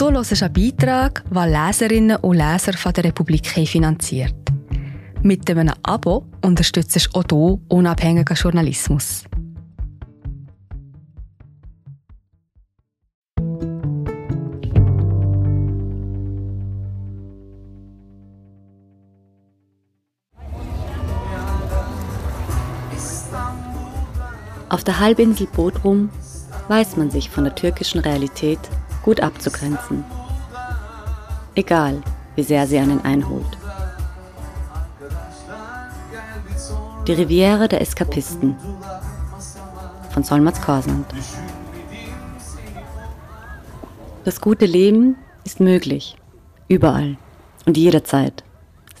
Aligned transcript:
Du 0.00 0.10
hörst 0.10 0.42
einen 0.42 0.52
Beitrag, 0.54 1.22
den 1.30 1.52
Leserinnen 1.52 2.16
und 2.16 2.38
Leser 2.38 2.72
von 2.72 2.90
der 2.94 3.04
Republik 3.04 3.46
finanziert. 3.46 4.34
Mit 5.22 5.50
einem 5.50 5.74
Abo 5.82 6.24
unterstützt 6.42 6.96
du 6.96 7.18
auch 7.18 7.24
du 7.24 7.60
unabhängigen 7.68 8.34
Journalismus. 8.34 9.24
Auf 24.70 24.82
der 24.82 24.98
Halbinsel 24.98 25.46
Bodrum 25.54 26.08
weiß 26.68 26.96
man 26.96 27.10
sich 27.10 27.28
von 27.28 27.44
der 27.44 27.54
türkischen 27.54 28.00
Realität 28.00 28.60
gut 29.02 29.20
abzugrenzen. 29.20 30.04
Egal, 31.54 32.02
wie 32.36 32.42
sehr 32.42 32.66
sie 32.66 32.78
einen 32.78 33.04
einholt. 33.04 33.58
Die 37.06 37.12
Riviere 37.12 37.68
der 37.68 37.80
Eskapisten 37.80 38.56
von 40.10 40.22
Solmaz 40.22 40.60
Korsand. 40.60 41.06
Das 44.24 44.40
gute 44.40 44.66
Leben 44.66 45.16
ist 45.44 45.60
möglich, 45.60 46.16
überall 46.68 47.16
und 47.66 47.76
jederzeit, 47.76 48.44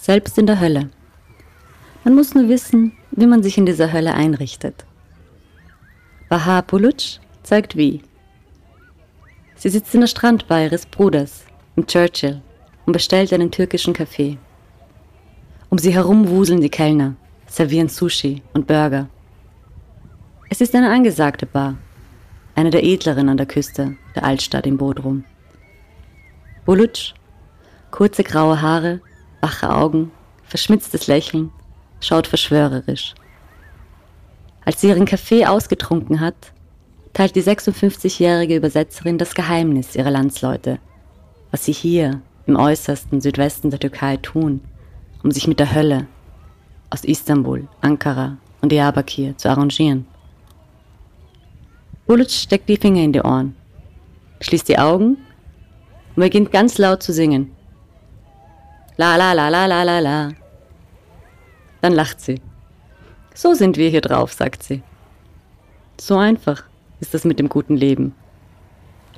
selbst 0.00 0.38
in 0.38 0.46
der 0.46 0.60
Hölle. 0.60 0.88
Man 2.04 2.14
muss 2.14 2.34
nur 2.34 2.48
wissen, 2.48 2.92
wie 3.10 3.26
man 3.26 3.42
sich 3.42 3.58
in 3.58 3.66
dieser 3.66 3.92
Hölle 3.92 4.14
einrichtet. 4.14 4.86
Baha 6.30 6.62
Buluc 6.62 7.20
zeigt 7.42 7.76
wie. 7.76 8.02
Sie 9.60 9.68
sitzt 9.68 9.94
in 9.94 10.00
der 10.00 10.08
Strandbar 10.08 10.62
ihres 10.62 10.86
Bruders, 10.86 11.44
im 11.76 11.86
Churchill, 11.86 12.40
und 12.86 12.94
bestellt 12.94 13.30
einen 13.30 13.50
türkischen 13.50 13.92
Kaffee. 13.92 14.38
Um 15.68 15.76
sie 15.76 15.92
herum 15.92 16.30
wuseln 16.30 16.62
die 16.62 16.70
Kellner, 16.70 17.14
servieren 17.46 17.90
Sushi 17.90 18.42
und 18.54 18.66
Burger. 18.66 19.10
Es 20.48 20.62
ist 20.62 20.74
eine 20.74 20.90
angesagte 20.90 21.44
Bar, 21.44 21.76
eine 22.54 22.70
der 22.70 22.82
edleren 22.84 23.28
an 23.28 23.36
der 23.36 23.44
Küste 23.44 23.98
der 24.14 24.24
Altstadt 24.24 24.66
in 24.66 24.78
Bodrum. 24.78 25.26
Buluc, 26.64 27.12
kurze 27.90 28.24
graue 28.24 28.62
Haare, 28.62 29.02
wache 29.42 29.68
Augen, 29.68 30.10
verschmitztes 30.42 31.06
Lächeln, 31.06 31.52
schaut 32.00 32.26
verschwörerisch. 32.26 33.12
Als 34.64 34.80
sie 34.80 34.88
ihren 34.88 35.04
Kaffee 35.04 35.44
ausgetrunken 35.44 36.20
hat, 36.20 36.54
teilt 37.12 37.34
die 37.34 37.42
56-jährige 37.42 38.56
Übersetzerin 38.56 39.18
das 39.18 39.34
Geheimnis 39.34 39.96
ihrer 39.96 40.10
Landsleute, 40.10 40.78
was 41.50 41.64
sie 41.64 41.72
hier 41.72 42.20
im 42.46 42.56
äußersten 42.56 43.20
Südwesten 43.20 43.70
der 43.70 43.80
Türkei 43.80 44.16
tun, 44.16 44.60
um 45.22 45.30
sich 45.30 45.46
mit 45.46 45.60
der 45.60 45.74
Hölle 45.74 46.06
aus 46.90 47.04
Istanbul, 47.04 47.68
Ankara 47.80 48.36
und 48.60 48.72
Diyarbakir 48.72 49.36
zu 49.36 49.48
arrangieren. 49.48 50.06
Buluc 52.06 52.30
steckt 52.30 52.68
die 52.68 52.76
Finger 52.76 53.02
in 53.02 53.12
die 53.12 53.22
Ohren, 53.22 53.54
schließt 54.40 54.68
die 54.68 54.78
Augen 54.78 55.16
und 56.16 56.22
beginnt 56.22 56.50
ganz 56.50 56.78
laut 56.78 57.02
zu 57.02 57.12
singen. 57.12 57.52
La 58.96 59.16
la 59.16 59.32
la 59.32 59.48
la 59.48 59.66
la 59.66 59.82
la 59.82 59.98
la. 60.00 60.32
Dann 61.80 61.92
lacht 61.92 62.20
sie. 62.20 62.40
So 63.34 63.54
sind 63.54 63.76
wir 63.76 63.88
hier 63.88 64.00
drauf, 64.00 64.32
sagt 64.32 64.62
sie. 64.62 64.82
So 65.98 66.16
einfach 66.16 66.64
ist 67.00 67.14
das 67.14 67.24
mit 67.24 67.38
dem 67.38 67.48
guten 67.48 67.76
Leben. 67.76 68.14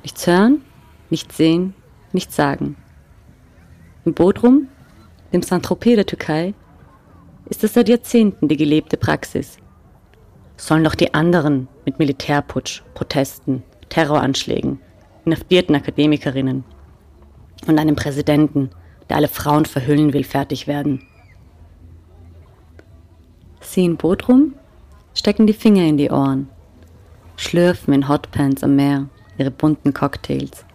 Nichts 0.01 0.25
hören, 0.25 0.61
nichts 1.09 1.37
sehen, 1.37 1.73
nichts 2.11 2.35
sagen. 2.35 2.75
In 4.05 4.13
Bodrum, 4.13 4.67
dem 5.31 5.41
Saint-Tropez 5.41 5.95
der 5.95 6.05
Türkei, 6.05 6.53
ist 7.45 7.63
das 7.63 7.73
seit 7.73 7.89
Jahrzehnten 7.89 8.47
die 8.47 8.57
gelebte 8.57 8.97
Praxis. 8.97 9.57
Sollen 10.57 10.83
doch 10.83 10.95
die 10.95 11.13
anderen 11.13 11.67
mit 11.85 11.99
Militärputsch, 11.99 12.83
Protesten, 12.93 13.63
Terroranschlägen, 13.89 14.79
inhaftierten 15.25 15.75
Akademikerinnen 15.75 16.63
und 17.67 17.79
einem 17.79 17.95
Präsidenten, 17.95 18.69
der 19.09 19.17
alle 19.17 19.27
Frauen 19.27 19.65
verhüllen 19.65 20.13
will, 20.13 20.23
fertig 20.23 20.67
werden. 20.67 21.05
Sie 23.61 23.85
in 23.85 23.97
Bodrum 23.97 24.55
stecken 25.13 25.47
die 25.47 25.53
Finger 25.53 25.83
in 25.83 25.97
die 25.97 26.09
Ohren, 26.09 26.49
schlürfen 27.35 27.93
in 27.93 28.07
Hotpants 28.07 28.63
am 28.63 28.75
Meer 28.75 29.07
ihre 29.37 29.51
bunten 29.51 29.93
Cocktails 29.93 30.65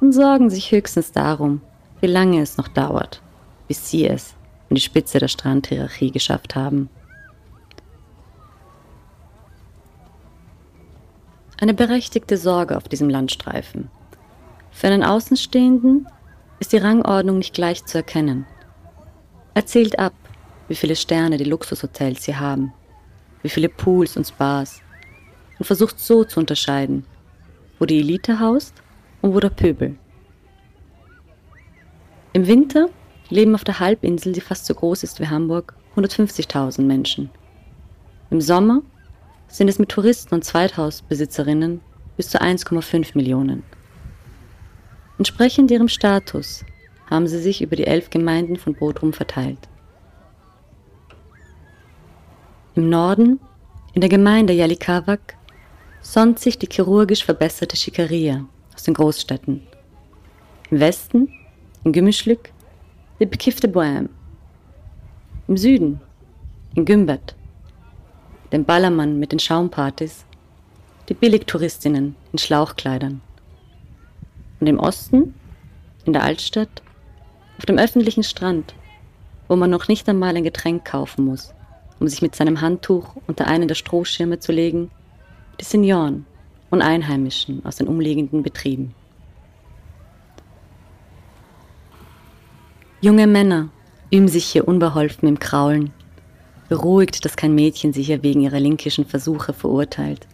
und 0.00 0.12
sorgen 0.12 0.50
sich 0.50 0.72
höchstens 0.72 1.12
darum, 1.12 1.60
wie 2.00 2.06
lange 2.06 2.40
es 2.40 2.56
noch 2.56 2.68
dauert, 2.68 3.22
bis 3.68 3.90
sie 3.90 4.06
es 4.06 4.34
an 4.68 4.74
die 4.74 4.80
Spitze 4.80 5.18
der 5.18 5.28
Strandhierarchie 5.28 6.10
geschafft 6.10 6.54
haben. 6.54 6.88
Eine 11.58 11.72
berechtigte 11.72 12.36
Sorge 12.36 12.76
auf 12.76 12.84
diesem 12.84 13.08
Landstreifen. 13.08 13.90
Für 14.70 14.88
einen 14.88 15.02
Außenstehenden 15.02 16.06
ist 16.58 16.72
die 16.72 16.78
Rangordnung 16.78 17.38
nicht 17.38 17.54
gleich 17.54 17.84
zu 17.86 17.98
erkennen. 17.98 18.46
Er 19.54 19.64
zählt 19.64 19.98
ab, 19.98 20.12
wie 20.68 20.74
viele 20.74 20.96
Sterne 20.96 21.38
die 21.38 21.44
Luxushotels 21.44 22.24
hier 22.24 22.40
haben, 22.40 22.74
wie 23.42 23.48
viele 23.48 23.70
Pools 23.70 24.18
und 24.18 24.26
Spas 24.26 24.82
und 25.58 25.64
versucht 25.64 25.98
so 25.98 26.24
zu 26.24 26.40
unterscheiden, 26.40 27.04
wo 27.78 27.86
die 27.86 27.98
Elite 28.00 28.40
haust 28.40 28.74
und 29.22 29.34
wo 29.34 29.40
der 29.40 29.50
Pöbel. 29.50 29.96
Im 32.32 32.46
Winter 32.46 32.88
leben 33.30 33.54
auf 33.54 33.64
der 33.64 33.80
Halbinsel, 33.80 34.32
die 34.32 34.40
fast 34.40 34.66
so 34.66 34.74
groß 34.74 35.02
ist 35.02 35.20
wie 35.20 35.28
Hamburg, 35.28 35.74
150.000 35.96 36.82
Menschen. 36.82 37.30
Im 38.30 38.40
Sommer 38.40 38.82
sind 39.48 39.68
es 39.68 39.78
mit 39.78 39.88
Touristen 39.88 40.34
und 40.34 40.44
Zweithausbesitzerinnen 40.44 41.80
bis 42.16 42.28
zu 42.28 42.40
1,5 42.40 43.12
Millionen. 43.14 43.62
Entsprechend 45.18 45.70
ihrem 45.70 45.88
Status 45.88 46.64
haben 47.08 47.26
sie 47.26 47.38
sich 47.38 47.62
über 47.62 47.76
die 47.76 47.86
elf 47.86 48.10
Gemeinden 48.10 48.56
von 48.56 48.74
Bodrum 48.74 49.12
verteilt. 49.12 49.68
Im 52.74 52.90
Norden, 52.90 53.40
in 53.94 54.02
der 54.02 54.10
Gemeinde 54.10 54.52
Yalikavak, 54.52 55.36
sonnt 56.12 56.38
sich 56.38 56.56
die 56.56 56.68
chirurgisch 56.70 57.24
verbesserte 57.24 57.76
Schikaria 57.76 58.44
aus 58.74 58.84
den 58.84 58.94
Großstädten. 58.94 59.66
Im 60.70 60.80
Westen, 60.80 61.32
in 61.82 61.92
Gümüşlük, 61.92 62.52
die 63.18 63.26
bekiffte 63.26 63.66
Bohème. 63.66 64.08
Im 65.48 65.56
Süden, 65.56 66.00
in 66.76 66.84
Gümbert, 66.84 67.34
den 68.52 68.64
Ballermann 68.64 69.18
mit 69.18 69.32
den 69.32 69.40
Schaumpartys, 69.40 70.24
die 71.08 71.14
Billigtouristinnen 71.14 72.14
in 72.32 72.38
Schlauchkleidern. 72.38 73.20
Und 74.60 74.66
im 74.68 74.78
Osten, 74.78 75.34
in 76.04 76.12
der 76.12 76.22
Altstadt, 76.22 76.82
auf 77.58 77.66
dem 77.66 77.78
öffentlichen 77.78 78.22
Strand, 78.22 78.74
wo 79.48 79.56
man 79.56 79.70
noch 79.70 79.88
nicht 79.88 80.08
einmal 80.08 80.36
ein 80.36 80.44
Getränk 80.44 80.84
kaufen 80.84 81.24
muss, 81.24 81.52
um 81.98 82.06
sich 82.06 82.22
mit 82.22 82.36
seinem 82.36 82.60
Handtuch 82.60 83.16
unter 83.26 83.48
einen 83.48 83.66
der 83.66 83.74
Strohschirme 83.74 84.38
zu 84.38 84.52
legen, 84.52 84.90
die 85.60 85.64
Senioren 85.64 86.26
und 86.70 86.82
Einheimischen 86.82 87.64
aus 87.64 87.76
den 87.76 87.88
umliegenden 87.88 88.42
Betrieben. 88.42 88.94
Junge 93.00 93.26
Männer 93.26 93.68
üben 94.10 94.28
sich 94.28 94.46
hier 94.46 94.66
unbeholfen 94.66 95.28
im 95.28 95.38
Kraulen, 95.38 95.92
beruhigt, 96.68 97.24
dass 97.24 97.36
kein 97.36 97.54
Mädchen 97.54 97.92
sie 97.92 98.02
hier 98.02 98.22
wegen 98.22 98.40
ihrer 98.40 98.60
linkischen 98.60 99.04
Versuche 99.04 99.52
verurteilt. 99.52 100.26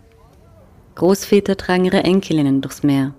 Großväter 0.95 1.57
tragen 1.57 1.85
ihre 1.85 2.05
Enkelinnen 2.05 2.61
durchs 2.61 2.83
Meer, 2.83 3.15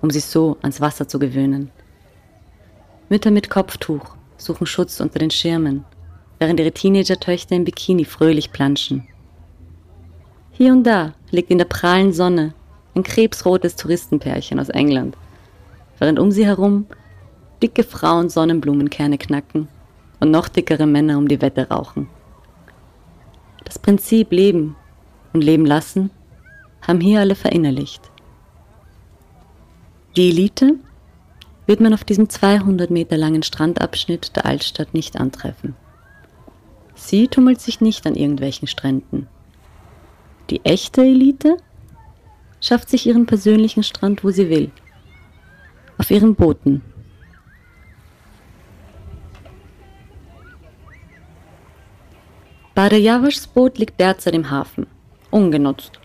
um 0.00 0.10
sie 0.10 0.20
so 0.20 0.56
ans 0.62 0.80
Wasser 0.80 1.08
zu 1.08 1.18
gewöhnen. 1.18 1.70
Mütter 3.08 3.30
mit 3.30 3.50
Kopftuch 3.50 4.16
suchen 4.36 4.66
Schutz 4.66 5.00
unter 5.00 5.18
den 5.18 5.30
Schirmen 5.30 5.84
während 6.38 6.60
ihre 6.60 6.72
Teenager-Töchter 6.72 7.56
im 7.56 7.64
Bikini 7.64 8.04
fröhlich 8.04 8.52
planschen. 8.52 9.08
Hier 10.52 10.72
und 10.72 10.84
da 10.84 11.14
liegt 11.30 11.50
in 11.50 11.58
der 11.58 11.64
prallen 11.64 12.12
Sonne 12.12 12.54
ein 12.94 13.02
krebsrotes 13.02 13.76
Touristenpärchen 13.76 14.58
aus 14.58 14.68
England, 14.68 15.16
während 15.98 16.18
um 16.18 16.30
sie 16.30 16.46
herum 16.46 16.86
dicke 17.62 17.82
Frauen 17.82 18.28
Sonnenblumenkerne 18.28 19.18
knacken 19.18 19.68
und 20.20 20.30
noch 20.30 20.48
dickere 20.48 20.86
Männer 20.86 21.18
um 21.18 21.28
die 21.28 21.40
Wette 21.40 21.68
rauchen. 21.68 22.08
Das 23.64 23.78
Prinzip 23.78 24.32
Leben 24.32 24.76
und 25.32 25.42
Leben 25.42 25.66
lassen 25.66 26.10
haben 26.82 27.00
hier 27.00 27.20
alle 27.20 27.34
verinnerlicht. 27.34 28.02
Die 30.16 30.30
Elite 30.30 30.76
wird 31.66 31.80
man 31.80 31.92
auf 31.92 32.02
diesem 32.02 32.28
200 32.28 32.90
Meter 32.90 33.16
langen 33.16 33.42
Strandabschnitt 33.42 34.34
der 34.36 34.46
Altstadt 34.46 34.94
nicht 34.94 35.20
antreffen. 35.20 35.76
Sie 36.94 37.28
tummelt 37.28 37.60
sich 37.60 37.80
nicht 37.80 38.06
an 38.06 38.14
irgendwelchen 38.14 38.66
Stränden. 38.66 39.28
Die 40.50 40.64
echte 40.64 41.02
Elite 41.02 41.56
schafft 42.60 42.88
sich 42.88 43.06
ihren 43.06 43.26
persönlichen 43.26 43.82
Strand, 43.82 44.24
wo 44.24 44.30
sie 44.30 44.48
will. 44.48 44.70
Auf 45.98 46.10
ihren 46.10 46.34
Booten. 46.34 46.82
Javaschs 52.76 53.46
Boot 53.48 53.78
liegt 53.78 53.98
derzeit 54.00 54.34
im 54.34 54.50
Hafen, 54.50 54.86
ungenutzt. 55.30 55.98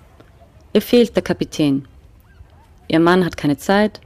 Ihr 0.73 0.81
fehlt 0.81 1.15
der 1.15 1.21
Kapitän. 1.21 1.87
Ihr 2.87 2.99
Mann 2.99 3.23
hat 3.23 3.37
keine 3.37 3.57
Zeit 3.57 4.01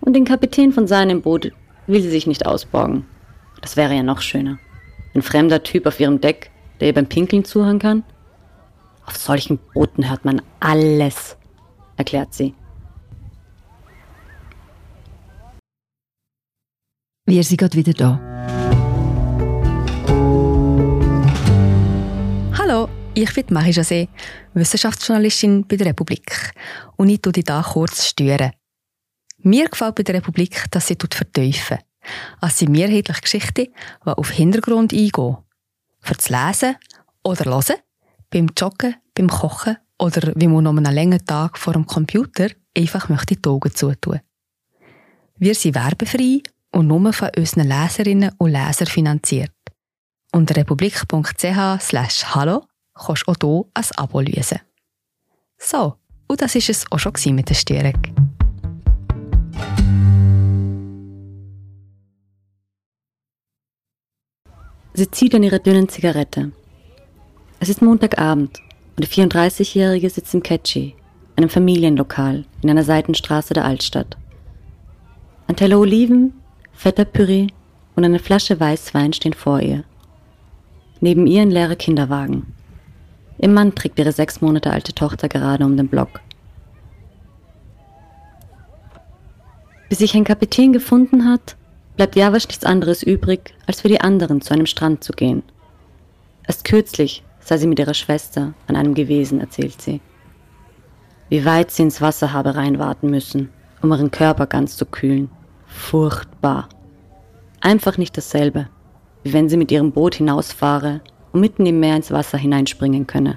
und 0.00 0.14
den 0.14 0.26
Kapitän 0.26 0.72
von 0.72 0.86
seinem 0.86 1.22
Boot 1.22 1.52
will 1.86 2.02
sie 2.02 2.10
sich 2.10 2.26
nicht 2.26 2.46
ausborgen. 2.46 3.06
Das 3.62 3.76
wäre 3.76 3.94
ja 3.94 4.02
noch 4.02 4.20
schöner. 4.20 4.58
Ein 5.14 5.22
fremder 5.22 5.62
Typ 5.62 5.86
auf 5.86 5.98
ihrem 6.00 6.20
Deck, 6.20 6.50
der 6.80 6.88
ihr 6.88 6.94
beim 6.94 7.06
Pinkeln 7.06 7.44
zuhören 7.44 7.78
kann. 7.78 8.04
Auf 9.10 9.16
solchen 9.16 9.58
Booten 9.74 10.08
hört 10.08 10.24
man 10.24 10.40
alles, 10.60 11.36
erklärt 11.96 12.32
sie. 12.32 12.54
Wir 17.26 17.42
sind 17.42 17.56
gerade 17.56 17.76
wieder 17.76 17.92
da. 17.92 18.20
Hallo, 22.56 22.88
ich 23.14 23.34
bin 23.34 23.46
Marie 23.50 23.72
José, 23.72 24.06
Wissenschaftsjournalistin 24.54 25.66
bei 25.66 25.74
der 25.74 25.88
Republik. 25.88 26.52
Und 26.96 27.08
ich 27.08 27.20
tue 27.20 27.32
dich 27.32 27.46
hier 27.48 27.64
kurz 27.68 28.06
stören. 28.06 28.52
Mir 29.38 29.68
gefällt 29.68 29.96
bei 29.96 30.04
der 30.04 30.14
Republik, 30.14 30.66
dass 30.70 30.86
sie 30.86 30.96
vertiefen. 30.96 31.78
Es 32.40 32.58
sind 32.58 32.70
mehrheitliche 32.70 33.22
Geschichten, 33.22 33.66
die 34.04 34.08
auf 34.08 34.30
Hintergrund 34.30 34.92
eingehen. 34.92 35.38
Für 35.98 36.14
das 36.14 36.28
Lesen 36.28 36.76
oder 37.24 37.44
Hören, 37.44 37.76
beim 38.30 38.48
Joggen, 38.56 38.94
beim 39.14 39.28
Kochen 39.28 39.76
oder 39.98 40.32
wie 40.36 40.46
man 40.46 40.64
noch 40.64 40.76
einen 40.76 40.94
langen 40.94 41.24
Tag 41.24 41.58
vor 41.58 41.72
dem 41.74 41.86
Computer 41.86 42.48
einfach 42.76 43.08
möchte 43.08 43.36
die 43.36 43.48
Augen 43.48 43.74
zutun. 43.74 44.20
Wir 45.36 45.54
sind 45.54 45.74
werbefrei 45.74 46.42
und 46.72 46.86
nur 46.86 47.12
von 47.12 47.30
unseren 47.36 47.68
Leserinnen 47.68 48.32
und 48.38 48.52
Lesern 48.52 48.86
finanziert. 48.86 49.52
Unter 50.32 50.56
republik.ch 50.56 51.80
slash 51.80 52.24
hallo 52.34 52.64
kannst 52.94 53.24
du 53.26 53.32
auch 53.32 53.36
hier 53.42 53.64
ein 53.74 53.84
Abo 53.96 54.20
lösen. 54.20 54.60
So, 55.58 55.96
und 56.28 56.40
das 56.40 56.54
war 56.54 56.62
es 56.68 56.84
auch 56.90 56.98
schon 56.98 57.34
mit 57.34 57.48
der 57.48 57.54
Störung. 57.54 58.00
Sie 64.94 65.10
zieht 65.10 65.34
an 65.34 65.42
ihrer 65.42 65.58
dünnen 65.58 65.88
Zigarette. 65.88 66.52
Es 67.62 67.68
ist 67.68 67.82
Montagabend 67.82 68.58
und 68.96 69.04
die 69.04 69.06
34-Jährige 69.06 70.08
sitzt 70.08 70.32
im 70.32 70.42
Catchy, 70.42 70.94
einem 71.36 71.50
Familienlokal 71.50 72.46
in 72.62 72.70
einer 72.70 72.84
Seitenstraße 72.84 73.52
der 73.52 73.66
Altstadt. 73.66 74.16
Ein 75.46 75.56
Teller 75.56 75.78
Oliven, 75.78 76.32
fetter 76.72 77.04
Püree 77.04 77.48
und 77.96 78.04
eine 78.06 78.18
Flasche 78.18 78.58
Weißwein 78.58 79.12
stehen 79.12 79.34
vor 79.34 79.60
ihr. 79.60 79.84
Neben 81.02 81.26
ihr 81.26 81.42
ein 81.42 81.50
leerer 81.50 81.76
Kinderwagen. 81.76 82.54
Ihr 83.36 83.50
Mann 83.50 83.74
trägt 83.74 83.98
ihre 83.98 84.12
sechs 84.12 84.40
Monate 84.40 84.70
alte 84.70 84.94
Tochter 84.94 85.28
gerade 85.28 85.66
um 85.66 85.76
den 85.76 85.88
Block. 85.88 86.22
Bis 89.90 89.98
sich 89.98 90.14
ein 90.14 90.24
Kapitän 90.24 90.72
gefunden 90.72 91.28
hat, 91.28 91.56
bleibt 91.96 92.16
Javasch 92.16 92.48
nichts 92.48 92.64
anderes 92.64 93.02
übrig, 93.02 93.52
als 93.66 93.82
für 93.82 93.88
die 93.88 94.00
anderen 94.00 94.40
zu 94.40 94.54
einem 94.54 94.64
Strand 94.64 95.04
zu 95.04 95.12
gehen. 95.12 95.42
Erst 96.46 96.64
kürzlich 96.64 97.22
sei 97.40 97.58
sie 97.58 97.66
mit 97.66 97.78
ihrer 97.78 97.94
Schwester 97.94 98.54
an 98.66 98.76
einem 98.76 98.94
gewesen, 98.94 99.40
erzählt 99.40 99.80
sie. 99.80 100.00
Wie 101.28 101.44
weit 101.44 101.70
sie 101.70 101.82
ins 101.82 102.00
Wasser 102.00 102.32
habe 102.32 102.54
reinwarten 102.54 103.10
müssen, 103.10 103.50
um 103.82 103.92
ihren 103.92 104.10
Körper 104.10 104.46
ganz 104.46 104.76
zu 104.76 104.86
kühlen. 104.86 105.30
Furchtbar. 105.66 106.68
Einfach 107.60 107.98
nicht 107.98 108.16
dasselbe, 108.16 108.68
wie 109.22 109.32
wenn 109.32 109.48
sie 109.48 109.56
mit 109.56 109.70
ihrem 109.70 109.92
Boot 109.92 110.16
hinausfahre 110.16 111.00
und 111.32 111.40
mitten 111.40 111.66
im 111.66 111.80
Meer 111.80 111.96
ins 111.96 112.10
Wasser 112.10 112.38
hineinspringen 112.38 113.06
könne. 113.06 113.36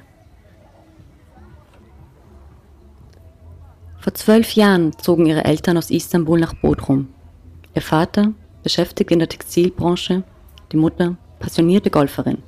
Vor 3.99 4.13
zwölf 4.13 4.51
Jahren 4.53 4.91
zogen 4.97 5.25
ihre 5.27 5.45
Eltern 5.45 5.77
aus 5.77 5.89
Istanbul 5.89 6.39
nach 6.39 6.53
Bodrum. 6.55 7.07
Ihr 7.73 7.81
Vater 7.81 8.33
beschäftigt 8.61 9.11
in 9.11 9.19
der 9.19 9.29
Textilbranche, 9.29 10.23
die 10.71 10.77
Mutter 10.77 11.15
passionierte 11.39 11.89
Golferin. 11.89 12.43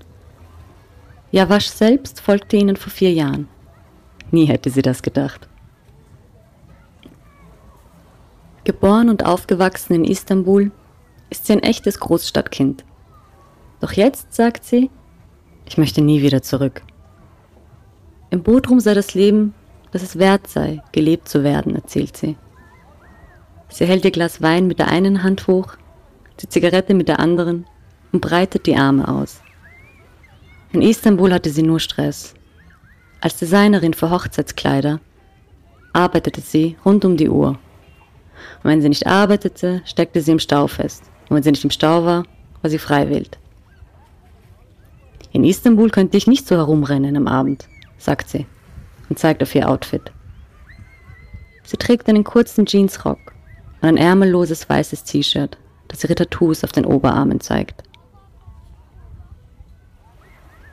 Javasch 1.36 1.68
selbst 1.68 2.22
folgte 2.22 2.56
ihnen 2.56 2.78
vor 2.78 2.94
vier 2.94 3.12
Jahren. 3.12 3.50
Nie 4.32 4.46
hätte 4.46 4.70
sie 4.70 4.82
das 4.82 5.02
gedacht. 5.02 5.50
Geboren 8.64 9.10
und 9.10 9.26
aufgewachsen 9.26 9.96
in 9.96 10.06
Istanbul, 10.06 10.72
ist 11.30 11.46
sie 11.46 11.52
ein 11.52 11.60
echtes 11.60 12.00
Großstadtkind. 12.00 12.86
Doch 13.82 13.92
jetzt 13.92 14.34
sagt 14.34 14.64
sie, 14.64 14.90
ich 15.66 15.78
möchte 15.78 16.02
nie 16.02 16.22
wieder 16.22 16.42
zurück. 16.42 16.84
Im 18.30 18.42
Bodrum 18.42 18.80
sei 18.80 18.94
das 18.94 19.14
Leben, 19.14 19.54
dass 19.92 20.04
es 20.04 20.18
wert 20.18 20.48
sei, 20.48 20.82
gelebt 20.94 21.28
zu 21.28 21.44
werden, 21.44 21.76
erzählt 21.76 22.16
sie. 22.16 22.38
Sie 23.68 23.86
hält 23.86 24.06
ihr 24.06 24.12
Glas 24.12 24.42
Wein 24.42 24.68
mit 24.68 24.80
der 24.80 24.88
einen 24.88 25.22
Hand 25.22 25.48
hoch 25.48 25.76
die 26.42 26.48
Zigarette 26.48 26.94
mit 26.94 27.10
der 27.10 27.20
anderen 27.20 27.66
und 28.14 28.22
breitet 28.22 28.68
die 28.68 28.78
Arme 28.78 29.06
aus. 29.08 29.42
In 30.76 30.82
Istanbul 30.82 31.32
hatte 31.32 31.52
sie 31.52 31.64
nur 31.64 31.80
Stress. 31.80 32.34
Als 33.22 33.38
Designerin 33.38 33.94
für 33.94 34.10
Hochzeitskleider 34.10 35.00
arbeitete 35.94 36.42
sie 36.42 36.76
rund 36.84 37.06
um 37.06 37.16
die 37.16 37.30
Uhr. 37.30 37.58
Und 38.62 38.66
wenn 38.66 38.82
sie 38.82 38.90
nicht 38.90 39.08
arbeitete, 39.08 39.82
steckte 39.86 40.20
sie 40.20 40.34
im 40.34 40.40
Stau 40.40 40.68
fest. 40.68 41.06
Und 41.30 41.38
wenn 41.38 41.44
sie 41.44 41.52
nicht 41.52 41.64
im 41.64 41.70
Stau 41.70 42.04
war, 42.04 42.26
war 42.62 42.70
sie 42.70 42.78
freiwillig. 42.78 43.30
In 45.32 45.46
Istanbul 45.46 45.90
könnte 45.92 46.18
ich 46.18 46.28
nicht 46.28 46.46
so 46.46 46.58
herumrennen 46.58 47.16
am 47.16 47.28
Abend, 47.28 47.70
sagt 47.98 48.28
sie 48.28 48.46
und 49.08 49.18
zeigt 49.18 49.42
auf 49.42 49.56
ihr 49.56 49.70
Outfit. 49.70 50.12
Sie 51.64 51.78
trägt 51.78 52.10
einen 52.10 52.26
kurzen 52.26 52.66
Jeansrock 52.66 53.34
und 53.82 53.88
ein 53.88 53.96
ärmelloses 53.96 54.68
weißes 54.68 55.06
T-Shirt 55.06 55.58
das 55.88 56.04
ihre 56.04 56.16
Tattoos 56.16 56.66
auf 56.66 56.74
den 56.74 56.84
Oberarmen 56.84 57.40
zeigt. 57.40 57.82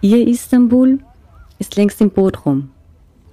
Ihr 0.04 0.26
Istanbul 0.26 0.98
ist 1.60 1.76
längst 1.76 2.00
im 2.00 2.10
Bodrum, 2.10 2.72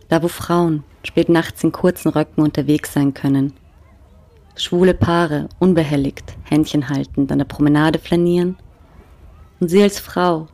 da 0.08 0.22
wo 0.22 0.28
Frauen 0.28 0.84
spät 1.04 1.28
nachts 1.28 1.64
in 1.64 1.72
kurzen 1.72 2.10
Röcken 2.10 2.44
unterwegs 2.44 2.94
sein 2.94 3.16
können. 3.16 3.54
Schwule 4.56 4.94
Paare, 4.94 5.50
unbehelligt, 5.58 6.38
Händchen 6.44 6.88
haltend 6.88 7.32
an 7.32 7.40
der 7.40 7.46
Promenade 7.46 7.98
flanieren 7.98 8.56
und 9.60 9.70
sie 9.70 9.82
als 9.82 10.00
Frau 10.00 10.48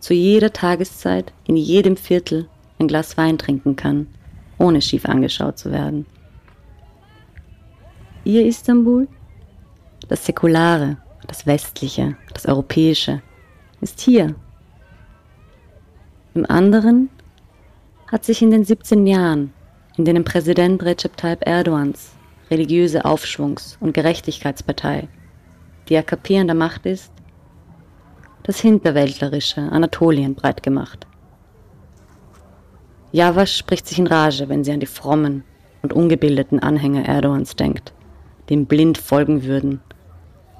zu 0.00 0.12
jeder 0.12 0.52
Tageszeit 0.52 1.32
in 1.46 1.56
jedem 1.56 1.96
Viertel 1.96 2.46
ein 2.78 2.86
Glas 2.86 3.16
Wein 3.16 3.38
trinken 3.38 3.74
kann, 3.74 4.06
ohne 4.58 4.82
schief 4.82 5.06
angeschaut 5.06 5.56
zu 5.56 5.72
werden. 5.72 6.04
Ihr 8.24 8.44
Istanbul 8.44 9.08
das 10.08 10.26
Säkulare, 10.26 10.98
das 11.26 11.46
Westliche, 11.46 12.18
das 12.34 12.44
Europäische 12.44 13.22
ist 13.80 14.02
hier. 14.02 14.34
Im 16.34 16.44
anderen 16.50 17.10
hat 18.10 18.24
sich 18.24 18.42
in 18.42 18.50
den 18.50 18.64
17 18.64 19.06
Jahren, 19.06 19.52
in 19.96 20.04
denen 20.04 20.24
Präsident 20.24 20.82
Recep 20.82 21.16
Tayyip 21.16 21.46
Erdogans 21.46 22.12
religiöse 22.50 23.04
Aufschwungs- 23.04 23.76
und 23.80 23.94
Gerechtigkeitspartei 23.94 25.08
die 25.88 25.96
AKP 25.96 26.38
an 26.38 26.46
der 26.46 26.56
Macht 26.56 26.86
ist, 26.86 27.12
das 28.42 28.60
hinterwäldlerische 28.60 29.60
Anatolien 29.60 30.34
breit 30.34 30.62
gemacht. 30.62 31.06
Javasch 33.12 33.56
spricht 33.56 33.86
sich 33.86 33.98
in 33.98 34.06
Rage, 34.06 34.48
wenn 34.48 34.64
sie 34.64 34.72
an 34.72 34.80
die 34.80 34.86
frommen 34.86 35.44
und 35.82 35.92
ungebildeten 35.92 36.58
Anhänger 36.58 37.06
Erdogans 37.06 37.56
denkt, 37.56 37.92
dem 38.50 38.66
blind 38.66 38.98
folgen 38.98 39.44
würden 39.44 39.80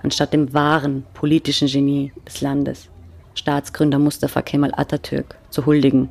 anstatt 0.05 0.35
dem 0.35 0.53
wahren 0.53 1.05
politischen 1.15 1.67
Genie 1.67 2.13
des 2.27 2.43
Landes, 2.43 2.91
Staatsgründer 3.35 3.99
Mustafa 3.99 4.43
Kemal 4.43 4.73
Atatürk, 4.75 5.37
zu 5.51 5.67
huldigen. 5.67 6.09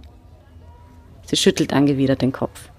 Sie 1.26 1.36
schüttelt 1.36 1.74
angewidert 1.74 2.22
den 2.22 2.32
Kopf. 2.32 2.70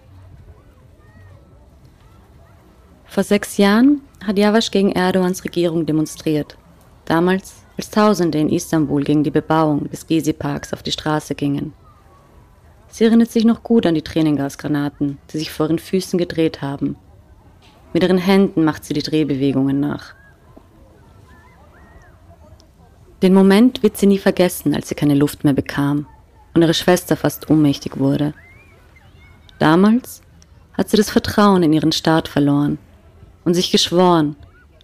Vor 3.06 3.22
sechs 3.22 3.56
Jahren 3.56 4.00
hat 4.24 4.38
Javasch 4.38 4.70
gegen 4.70 4.92
Erdogans 4.92 5.44
Regierung 5.44 5.86
demonstriert. 5.86 6.56
Damals, 7.04 7.64
als 7.76 7.90
Tausende 7.90 8.38
in 8.38 8.48
Istanbul 8.48 9.02
gegen 9.04 9.24
die 9.24 9.30
Bebauung 9.30 9.88
des 9.90 10.06
Gezi-Parks 10.06 10.72
auf 10.72 10.82
die 10.82 10.92
Straße 10.92 11.34
gingen. 11.34 11.72
Sie 12.88 13.04
erinnert 13.04 13.30
sich 13.30 13.44
noch 13.44 13.62
gut 13.62 13.86
an 13.86 13.94
die 13.94 14.02
Tränengasgranaten, 14.02 15.18
die 15.32 15.38
sich 15.38 15.50
vor 15.50 15.66
ihren 15.66 15.78
Füßen 15.78 16.18
gedreht 16.18 16.62
haben. 16.62 16.96
Mit 17.92 18.02
ihren 18.02 18.18
Händen 18.18 18.64
macht 18.64 18.84
sie 18.84 18.94
die 18.94 19.02
Drehbewegungen 19.02 19.80
nach. 19.80 20.14
Den 23.24 23.32
Moment 23.32 23.82
wird 23.82 23.96
sie 23.96 24.06
nie 24.06 24.18
vergessen, 24.18 24.74
als 24.74 24.90
sie 24.90 24.94
keine 24.94 25.14
Luft 25.14 25.44
mehr 25.44 25.54
bekam 25.54 26.06
und 26.52 26.60
ihre 26.60 26.74
Schwester 26.74 27.16
fast 27.16 27.48
ohnmächtig 27.48 27.98
wurde. 27.98 28.34
Damals 29.58 30.20
hat 30.74 30.90
sie 30.90 30.98
das 30.98 31.08
Vertrauen 31.08 31.62
in 31.62 31.72
ihren 31.72 31.92
Staat 31.92 32.28
verloren 32.28 32.76
und 33.46 33.54
sich 33.54 33.72
geschworen, 33.72 34.36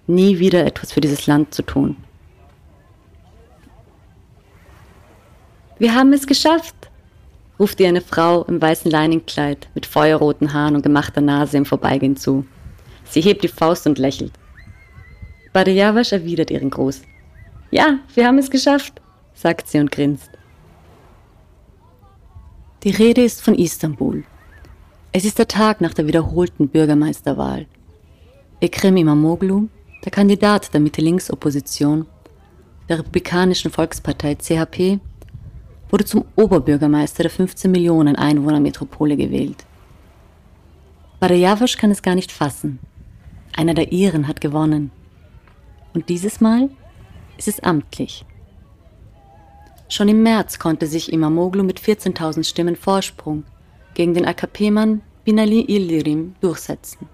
nie 0.06 0.38
wieder 0.38 0.64
etwas 0.64 0.90
für 0.90 1.02
dieses 1.02 1.26
Land 1.26 1.52
zu 1.52 1.61
tun. 1.61 1.99
Wir 5.78 5.94
haben 5.94 6.14
es 6.14 6.26
geschafft, 6.26 6.90
ruft 7.59 7.78
ihr 7.78 7.88
eine 7.88 8.00
Frau 8.00 8.44
im 8.44 8.62
weißen 8.62 8.90
Leinenkleid 8.90 9.68
mit 9.75 9.85
feuerroten 9.85 10.54
Haaren 10.54 10.76
und 10.76 10.82
gemachter 10.82 11.20
Nase 11.20 11.59
im 11.59 11.66
Vorbeigehen 11.66 12.16
zu. 12.16 12.47
Sie 13.04 13.20
hebt 13.20 13.44
die 13.44 13.49
Faust 13.49 13.87
und 13.87 13.99
lächelt. 13.99 14.32
Badajawasch 15.52 16.12
erwidert 16.12 16.50
ihren 16.50 16.70
Gruß. 16.70 17.02
Ja, 17.71 18.00
wir 18.15 18.27
haben 18.27 18.39
es 18.39 18.50
geschafft, 18.50 19.00
sagt 19.35 19.69
sie 19.69 19.79
und 19.79 19.93
grinst. 19.93 20.31
Die 22.83 22.91
Rede 22.91 23.23
ist 23.23 23.43
von 23.43 23.55
Istanbul. 23.55 24.25
Es 25.12 25.25
ist 25.25 25.39
der 25.39 25.47
Tag 25.47 25.81
nach 25.81 25.95
der 25.95 26.07
wiederholten 26.07 26.69
Bürgermeisterwahl. 26.69 27.67
Ekrem 28.61 28.97
Imamoglu, 28.97 29.69
der 30.05 30.11
Kandidat 30.11 30.73
der 30.75 30.81
Mitte-Links-Opposition 30.81 32.07
der 32.89 32.99
Republikanischen 32.99 33.71
Volkspartei 33.71 34.35
CHP, 34.35 34.99
wurde 35.91 36.05
zum 36.05 36.25
Oberbürgermeister 36.37 37.23
der 37.23 37.31
15 37.31 37.71
Millionen 37.71 38.17
Einwohnermetropole 38.17 39.17
gewählt. 39.17 39.65
Barajawasch 41.21 41.77
kann 41.77 41.91
es 41.91 42.03
gar 42.03 42.15
nicht 42.15 42.33
fassen. 42.33 42.79
Einer 43.55 43.75
der 43.75 43.93
Iren 43.93 44.27
hat 44.27 44.41
gewonnen. 44.41 44.91
Und 45.93 46.09
dieses 46.09 46.41
Mal 46.41 46.71
ist 47.40 47.49
es 47.49 47.61
amtlich. 47.61 48.26
Schon 49.88 50.11
im 50.11 50.23
März 50.23 50.59
konnte 50.59 50.87
sich 50.87 51.11
Imamoglu 51.11 51.64
mit 51.64 51.80
14.000 51.80 52.44
Stimmen 52.44 52.76
Vorsprung 52.76 53.44
gegen 53.94 54.12
den 54.12 54.26
AKP-Mann 54.26 55.00
Binali 55.25 55.64
Yildirim 55.66 56.35
durchsetzen. 56.42 57.09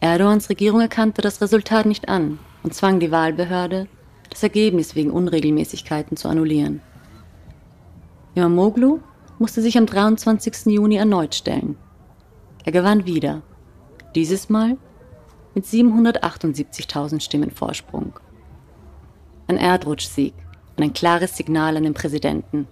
Erdogans 0.00 0.48
Regierung 0.48 0.80
erkannte 0.80 1.20
das 1.20 1.40
Resultat 1.40 1.86
nicht 1.86 2.08
an 2.08 2.38
und 2.62 2.74
zwang 2.74 3.00
die 3.00 3.10
Wahlbehörde, 3.10 3.88
das 4.30 4.44
Ergebnis 4.44 4.94
wegen 4.94 5.10
Unregelmäßigkeiten 5.10 6.16
zu 6.16 6.28
annullieren. 6.28 6.80
Imamoglu 8.36 9.00
musste 9.40 9.62
sich 9.62 9.76
am 9.76 9.86
23. 9.86 10.66
Juni 10.66 10.94
erneut 10.94 11.34
stellen. 11.34 11.76
Er 12.64 12.70
gewann 12.70 13.04
wieder, 13.04 13.42
dieses 14.14 14.48
Mal 14.48 14.76
mit 15.56 15.64
778.000 15.64 17.20
Stimmen 17.20 17.50
Vorsprung. 17.50 18.12
Ein 19.48 19.56
Erdrutschsieg 19.56 20.34
und 20.76 20.84
ein 20.84 20.92
klares 20.92 21.36
Signal 21.36 21.76
an 21.76 21.82
den 21.82 21.94
Präsidenten. 21.94 22.68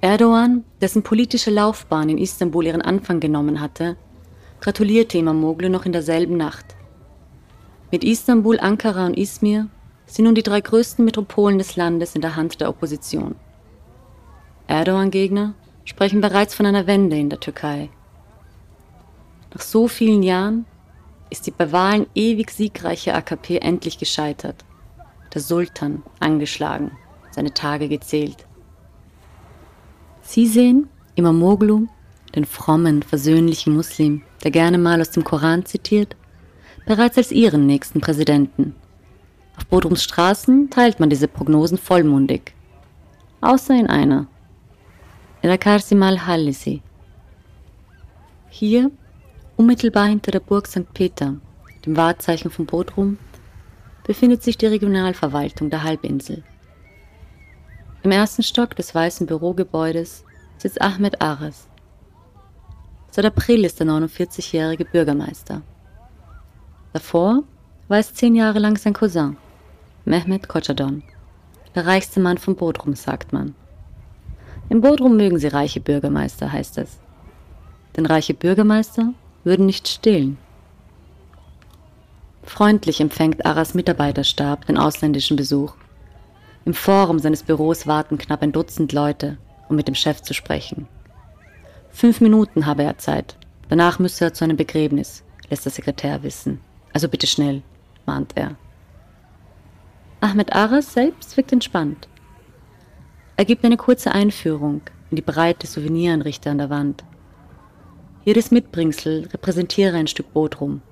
Erdogan, 0.00 0.64
dessen 0.80 1.02
politische 1.02 1.50
Laufbahn 1.50 2.08
in 2.08 2.18
Istanbul 2.18 2.64
ihren 2.64 2.80
Anfang 2.80 3.20
genommen 3.20 3.60
hatte, 3.60 3.96
gratulierte 4.60 5.18
Imamoglu 5.18 5.68
noch 5.68 5.84
in 5.84 5.92
derselben 5.92 6.36
Nacht. 6.36 6.76
Mit 7.90 8.04
Istanbul, 8.04 8.60
Ankara 8.60 9.06
und 9.06 9.18
Izmir 9.18 9.66
sind 10.06 10.24
nun 10.24 10.34
die 10.34 10.42
drei 10.42 10.60
größten 10.60 11.04
Metropolen 11.04 11.58
des 11.58 11.76
Landes 11.76 12.14
in 12.14 12.20
der 12.20 12.36
Hand 12.36 12.60
der 12.60 12.68
Opposition. 12.68 13.34
Erdogan-Gegner 14.68 15.54
sprechen 15.84 16.20
bereits 16.20 16.54
von 16.54 16.66
einer 16.66 16.86
Wende 16.86 17.18
in 17.18 17.28
der 17.28 17.40
Türkei. 17.40 17.90
Nach 19.52 19.60
so 19.60 19.88
vielen 19.88 20.22
Jahren 20.22 20.64
ist 21.30 21.46
die 21.46 21.52
bei 21.52 21.72
Wahlen 21.72 22.06
ewig 22.14 22.50
siegreiche 22.50 23.14
AKP 23.14 23.58
endlich 23.58 23.98
gescheitert. 23.98 24.64
Der 25.32 25.40
Sultan 25.40 26.02
angeschlagen, 26.18 26.92
seine 27.30 27.54
Tage 27.54 27.88
gezählt. 27.88 28.46
Sie 30.22 30.46
sehen 30.46 30.88
Imamoglu, 31.14 31.86
den 32.34 32.44
frommen, 32.44 33.02
versöhnlichen 33.02 33.74
Muslim, 33.74 34.22
der 34.44 34.50
gerne 34.50 34.78
mal 34.78 35.00
aus 35.00 35.10
dem 35.10 35.24
Koran 35.24 35.64
zitiert, 35.64 36.16
bereits 36.86 37.16
als 37.16 37.32
ihren 37.32 37.66
nächsten 37.66 38.00
Präsidenten. 38.00 38.74
Auf 39.56 39.66
Bodrums 39.66 40.02
Straßen 40.02 40.70
teilt 40.70 41.00
man 41.00 41.10
diese 41.10 41.28
Prognosen 41.28 41.78
vollmundig. 41.78 42.54
Außer 43.40 43.74
in 43.74 43.88
einer. 43.88 44.26
In 45.42 45.48
der 45.48 45.58
Karsimal 45.58 46.26
Hallisi. 46.26 46.82
Hier 48.48 48.90
Unmittelbar 49.60 50.06
hinter 50.06 50.30
der 50.30 50.40
Burg 50.40 50.66
St. 50.66 50.90
Peter, 50.94 51.36
dem 51.84 51.94
Wahrzeichen 51.94 52.50
von 52.50 52.64
Bodrum, 52.64 53.18
befindet 54.04 54.42
sich 54.42 54.56
die 54.56 54.64
Regionalverwaltung 54.64 55.68
der 55.68 55.82
Halbinsel. 55.82 56.42
Im 58.02 58.10
ersten 58.10 58.42
Stock 58.42 58.74
des 58.74 58.94
weißen 58.94 59.26
Bürogebäudes 59.26 60.24
sitzt 60.56 60.80
Ahmed 60.80 61.20
Ares. 61.20 61.68
Seit 63.10 63.26
April 63.26 63.66
ist 63.66 63.78
der 63.78 63.86
49-jährige 63.88 64.86
Bürgermeister. 64.86 65.60
Davor 66.94 67.42
war 67.88 67.98
es 67.98 68.14
zehn 68.14 68.34
Jahre 68.34 68.60
lang 68.60 68.78
sein 68.78 68.94
Cousin, 68.94 69.36
Mehmet 70.06 70.48
Kocadon, 70.48 71.02
der 71.74 71.84
reichste 71.84 72.18
Mann 72.18 72.38
von 72.38 72.56
Bodrum, 72.56 72.94
sagt 72.94 73.34
man. 73.34 73.54
In 74.70 74.80
Bodrum 74.80 75.18
mögen 75.18 75.38
sie 75.38 75.48
reiche 75.48 75.80
Bürgermeister, 75.80 76.50
heißt 76.50 76.78
es. 76.78 76.98
Denn 77.94 78.06
reiche 78.06 78.32
Bürgermeister 78.32 79.12
würden 79.44 79.66
nicht 79.66 79.88
stillen. 79.88 80.38
Freundlich 82.42 83.00
empfängt 83.00 83.44
Aras 83.46 83.74
Mitarbeiterstab 83.74 84.66
den 84.66 84.78
ausländischen 84.78 85.36
Besuch. 85.36 85.74
Im 86.64 86.74
Forum 86.74 87.18
seines 87.18 87.42
Büros 87.42 87.86
warten 87.86 88.18
knapp 88.18 88.42
ein 88.42 88.52
Dutzend 88.52 88.92
Leute, 88.92 89.38
um 89.68 89.76
mit 89.76 89.88
dem 89.88 89.94
Chef 89.94 90.22
zu 90.22 90.34
sprechen. 90.34 90.88
Fünf 91.90 92.20
Minuten 92.20 92.66
habe 92.66 92.82
er 92.82 92.98
Zeit. 92.98 93.36
Danach 93.68 93.98
müsse 93.98 94.26
er 94.26 94.34
zu 94.34 94.44
einem 94.44 94.56
Begräbnis, 94.56 95.22
lässt 95.48 95.64
der 95.64 95.72
Sekretär 95.72 96.22
wissen. 96.22 96.60
Also 96.92 97.08
bitte 97.08 97.26
schnell, 97.26 97.62
mahnt 98.06 98.32
er. 98.36 98.56
Ahmed 100.20 100.52
Aras 100.52 100.92
selbst 100.92 101.36
wirkt 101.36 101.52
entspannt. 101.52 102.08
Er 103.36 103.44
gibt 103.44 103.64
eine 103.64 103.76
kurze 103.76 104.12
Einführung 104.12 104.82
in 105.10 105.16
die 105.16 105.22
breite 105.22 105.66
Souvenireinrichter 105.66 106.50
an 106.50 106.58
der 106.58 106.68
Wand. 106.68 107.04
Jedes 108.22 108.50
Mitbringsel 108.50 109.28
repräsentiere 109.32 109.96
ein 109.96 110.06
Stück 110.06 110.34
Bodrum. 110.34 110.82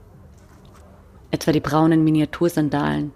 Etwa 1.30 1.52
die 1.52 1.60
braunen 1.60 2.02
Miniatursandalen, 2.02 3.12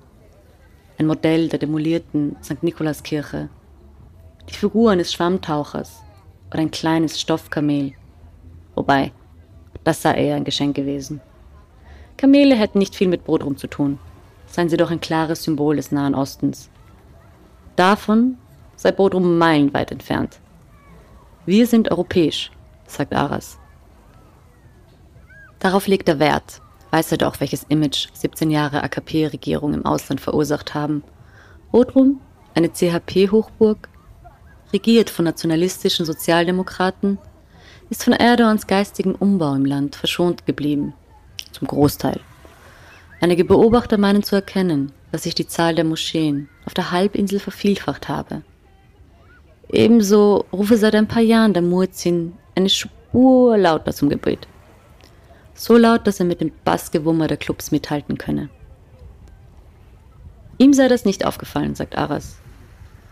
ein 0.99 1.07
Modell 1.07 1.49
der 1.49 1.59
demolierten 1.59 2.37
St. 2.45 2.62
Nikolaskirche, 2.62 3.49
die 4.50 4.52
Figur 4.52 4.90
eines 4.90 5.14
Schwammtauchers 5.14 6.02
oder 6.50 6.59
ein 6.61 6.71
kleines 6.71 7.19
Stoffkamel. 7.19 7.95
Wobei, 8.75 9.12
das 9.83 10.02
sei 10.02 10.12
eher 10.12 10.37
ein 10.37 10.45
Geschenk 10.45 10.76
gewesen. 10.76 11.23
Kamele 12.19 12.54
hätten 12.54 12.81
nicht 12.81 12.95
viel 12.95 13.09
mit 13.09 13.25
Bodrum 13.25 13.57
zu 13.57 13.66
tun, 13.66 13.99
seien 14.47 14.69
sie 14.69 14.76
doch 14.76 14.90
ein 14.90 15.00
klares 15.00 15.42
Symbol 15.42 15.76
des 15.76 15.90
Nahen 15.90 16.14
Ostens. 16.14 16.69
Davon 17.76 18.37
sei 18.76 18.92
Bodrum 18.92 19.38
meilenweit 19.38 19.90
entfernt. 19.90 20.38
Wir 21.47 21.66
sind 21.66 21.90
europäisch, 21.90 22.50
sagt 22.87 23.14
Aras. 23.14 23.59
Darauf 25.62 25.87
legt 25.87 26.09
er 26.09 26.19
Wert, 26.19 26.61
weiß 26.90 27.12
er 27.12 27.19
doch, 27.19 27.38
welches 27.38 27.62
Image 27.69 28.09
17 28.14 28.50
Jahre 28.50 28.83
AKP-Regierung 28.83 29.75
im 29.75 29.87
Ausland 29.87 30.21
verursacht 30.21 30.75
haben. 30.75 31.04
Bodrum, 31.71 32.21
eine 32.57 32.73
CHP-Hochburg, 32.73 33.88
regiert 34.73 35.09
von 35.09 35.25
nationalistischen 35.25 36.04
Sozialdemokraten, 36.04 37.16
ist 37.90 38.02
von 38.02 38.12
Erdogans 38.12 38.66
geistigem 38.66 39.14
Umbau 39.14 39.54
im 39.54 39.64
Land 39.64 39.95
verschont 39.95 40.47
geblieben. 40.47 40.95
Zum 41.52 41.69
Großteil. 41.69 42.19
Einige 43.21 43.45
Beobachter 43.45 43.99
meinen 43.99 44.25
zu 44.25 44.35
erkennen, 44.35 44.90
dass 45.12 45.23
sich 45.23 45.37
die 45.37 45.47
Zahl 45.47 45.76
der 45.76 45.85
Moscheen 45.85 46.49
auf 46.66 46.75
der 46.75 46.90
Halbinsel 46.90 47.38
vervielfacht 47.38 48.09
habe. 48.09 48.42
Ebenso 49.69 50.45
rufe 50.52 50.76
seit 50.76 50.97
ein 50.97 51.07
paar 51.07 51.23
Jahren 51.23 51.52
der 51.52 51.62
Muezzin 51.62 52.33
eine 52.57 52.69
Spur 52.69 53.57
lauter 53.57 53.92
zum 53.92 54.09
Gebet. 54.09 54.49
So 55.54 55.76
laut, 55.76 56.06
dass 56.06 56.21
er 56.21 56.26
mit 56.26 56.40
dem 56.40 56.52
Bassgewummer 56.64 57.28
der 57.28 57.37
Clubs 57.37 57.71
mithalten 57.71 58.18
könne. 58.18 58.49
Ihm 60.59 60.73
sei 60.73 60.88
das 60.88 61.04
nicht 61.04 61.25
aufgefallen, 61.26 61.75
sagt 61.75 61.97
Aras. 61.97 62.38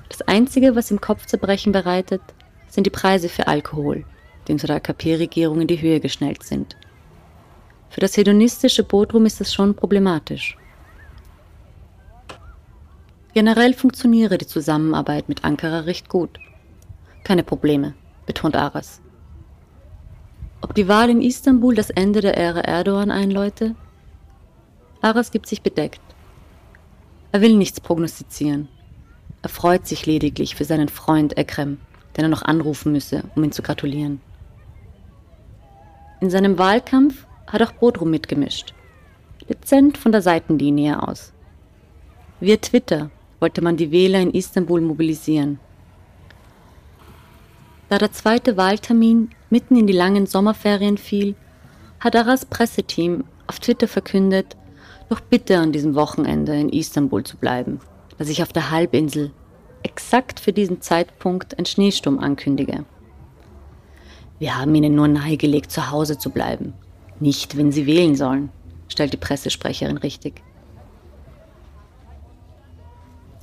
Das 0.09 0.23
Einzige, 0.23 0.77
was 0.77 0.91
ihm 0.91 1.01
Kopfzerbrechen 1.01 1.73
bereitet, 1.73 2.23
sind 2.69 2.85
die 2.85 2.91
Preise 2.91 3.29
für 3.29 3.47
Alkohol, 3.47 4.05
die 4.47 4.53
unter 4.53 4.67
der 4.67 4.77
AKP-Regierung 4.77 5.61
in 5.61 5.67
die 5.67 5.81
Höhe 5.81 6.01
geschnellt 6.01 6.43
sind. 6.43 6.77
Für 7.91 8.01
das 8.01 8.17
hedonistische 8.17 8.85
Bodrum 8.85 9.27
ist 9.27 9.41
das 9.41 9.53
schon 9.53 9.75
problematisch. 9.75 10.57
Generell 13.35 13.75
funktioniere 13.75 14.39
die 14.39 14.47
Zusammenarbeit 14.47 15.29
mit 15.29 15.45
Ankara 15.45 15.81
recht 15.81 16.09
gut. 16.09 16.39
Keine 17.23 17.43
Probleme, 17.43 17.95
betont 18.27 18.57
Aras. 18.57 19.01
Ob 20.63 20.75
die 20.75 20.89
Wahl 20.89 21.11
in 21.11 21.23
Istanbul 21.23 21.75
das 21.75 21.91
Ende 21.91 22.21
der 22.21 22.37
Ära 22.37 22.61
Erdogan 22.61 23.11
einläute? 23.11 23.75
Aras 25.01 25.31
gibt 25.31 25.47
sich 25.47 25.63
bedeckt. 25.63 26.01
Er 27.33 27.41
will 27.41 27.57
nichts 27.57 27.81
prognostizieren. 27.81 28.69
Er 29.43 29.49
freut 29.49 29.87
sich 29.87 30.05
lediglich 30.05 30.55
für 30.55 30.65
seinen 30.65 30.89
Freund 30.89 31.39
Ekrem, 31.39 31.79
den 32.17 32.25
er 32.25 32.29
noch 32.29 32.43
anrufen 32.43 32.93
müsse, 32.93 33.25
um 33.35 33.45
ihn 33.45 33.53
zu 33.53 33.63
gratulieren. 33.63 34.21
In 36.21 36.29
seinem 36.29 36.59
Wahlkampf 36.59 37.27
hat 37.47 37.63
auch 37.63 37.73
Bodrum 37.73 38.11
mitgemischt. 38.11 38.75
dezent 39.49 39.97
von 39.97 40.13
der 40.13 40.23
Seitenlinie 40.23 41.03
aus. 41.09 41.33
Via 42.41 42.57
Twitter 42.59 43.11
wollte 43.41 43.63
man 43.63 43.77
die 43.77 43.91
Wähler 43.91 44.21
in 44.21 44.31
Istanbul 44.33 44.83
mobilisieren. 44.83 45.59
Da 47.89 47.99
der 47.99 48.13
zweite 48.13 48.57
Wahltermin 48.57 49.31
mitten 49.51 49.77
in 49.77 49.87
die 49.87 49.93
langen 49.93 50.27
Sommerferien 50.27 50.97
fiel, 50.97 51.35
hat 51.99 52.17
Aras 52.17 52.47
Presseteam 52.47 53.25
auf 53.47 53.59
Twitter 53.59 53.89
verkündet, 53.89 54.57
doch 55.09 55.21
bitte 55.21 55.59
an 55.59 55.73
diesem 55.73 55.95
Wochenende 55.95 56.59
in 56.59 56.69
Istanbul 56.69 57.25
zu 57.25 57.37
bleiben, 57.37 57.81
da 58.17 58.25
sich 58.25 58.43
auf 58.43 58.53
der 58.53 58.71
Halbinsel 58.71 59.33
exakt 59.83 60.41
für 60.41 60.53
diesen 60.53 60.81
Zeitpunkt 60.81 61.59
ein 61.59 61.67
Schneesturm 61.67 62.19
ankündige. 62.19 62.85
Wir 64.39 64.57
haben 64.57 64.75
ihnen 64.75 64.95
nur 64.95 65.09
nahegelegt, 65.09 65.71
zu 65.71 65.91
Hause 65.91 66.17
zu 66.17 66.31
bleiben. 66.31 66.73
Nicht, 67.19 67.57
wenn 67.57 67.73
sie 67.73 67.87
wählen 67.87 68.17
sollen, 68.17 68.51
stellt 68.89 69.13
die 69.13 69.19
Pressesprecherin 69.19 69.99
richtig. 69.99 70.43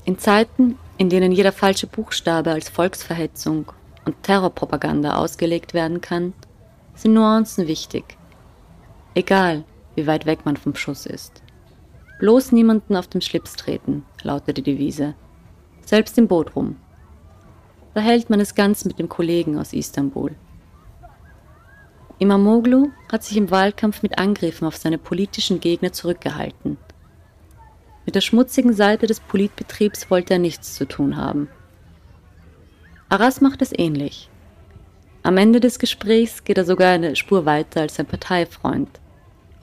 In 0.06 0.18
Zeiten, 0.18 0.78
in 0.98 1.10
denen 1.10 1.32
jeder 1.32 1.52
falsche 1.52 1.86
Buchstabe 1.86 2.52
als 2.52 2.70
Volksverhetzung 2.70 3.72
und 4.08 4.24
Terrorpropaganda 4.24 5.18
ausgelegt 5.18 5.74
werden 5.74 6.02
kann, 6.02 6.34
sind 6.96 7.14
Nuancen 7.14 7.68
wichtig. 7.68 8.18
Egal, 9.14 9.66
wie 9.96 10.08
weit 10.08 10.26
weg 10.26 10.46
man 10.46 10.58
vom 10.58 10.76
Schuss 10.76 11.06
ist. 11.06 11.44
Bloß 12.20 12.54
niemanden 12.54 12.96
auf 12.96 13.08
dem 13.08 13.22
Schlips 13.22 13.56
treten, 13.56 14.06
lautet 14.24 14.58
die 14.58 14.64
Devise. 14.64 15.14
Selbst 15.86 16.18
im 16.18 16.28
Boot 16.28 16.56
rum. 16.56 16.78
Da 17.94 18.02
hält 18.02 18.30
man 18.30 18.40
es 18.40 18.56
ganz 18.56 18.86
mit 18.86 18.98
dem 18.98 19.10
Kollegen 19.10 19.60
aus 19.60 19.74
Istanbul. 19.74 20.36
Imamoglu 22.20 22.90
hat 23.12 23.24
sich 23.24 23.38
im 23.38 23.52
Wahlkampf 23.52 24.02
mit 24.02 24.18
Angriffen 24.18 24.68
auf 24.68 24.78
seine 24.78 24.98
politischen 24.98 25.60
Gegner 25.60 25.92
zurückgehalten. 25.94 26.78
Mit 28.06 28.16
der 28.16 28.22
schmutzigen 28.22 28.74
Seite 28.74 29.06
des 29.06 29.20
Politbetriebs 29.20 30.10
wollte 30.10 30.34
er 30.36 30.40
nichts 30.40 30.76
zu 30.76 30.88
tun 30.88 31.18
haben. 31.18 31.50
Arras 33.10 33.40
macht 33.40 33.62
es 33.62 33.72
ähnlich. 33.78 34.30
Am 35.24 35.38
Ende 35.38 35.62
des 35.62 35.80
Gesprächs 35.80 36.44
geht 36.44 36.58
er 36.58 36.66
sogar 36.66 36.92
eine 36.92 37.16
Spur 37.16 37.46
weiter 37.46 37.82
als 37.82 37.96
sein 37.96 38.06
Parteifreund 38.06 38.90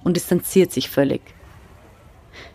und 0.03 0.17
distanziert 0.17 0.73
sich 0.73 0.89
völlig. 0.89 1.21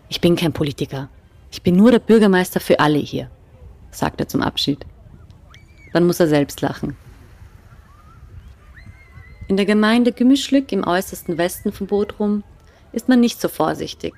Ich 0.09 0.19
bin 0.19 0.35
kein 0.35 0.51
Politiker. 0.51 1.09
Ich 1.51 1.61
bin 1.61 1.75
nur 1.75 1.91
der 1.91 1.99
Bürgermeister 1.99 2.59
für 2.59 2.79
alle 2.79 2.97
hier, 2.97 3.29
sagt 3.91 4.19
er 4.19 4.27
zum 4.27 4.41
Abschied. 4.41 4.83
Dann 5.93 6.07
muss 6.07 6.19
er 6.19 6.27
selbst 6.27 6.61
lachen. 6.61 6.95
In 9.47 9.57
der 9.57 9.65
Gemeinde 9.65 10.11
Gümüşlük 10.11 10.71
im 10.71 10.83
äußersten 10.83 11.37
Westen 11.37 11.71
von 11.71 11.85
Bodrum 11.85 12.43
ist 12.93 13.09
man 13.09 13.19
nicht 13.19 13.39
so 13.39 13.47
vorsichtig. 13.47 14.13